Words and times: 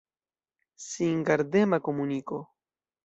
Singardema 0.87 1.77
komuniko. 1.85 2.37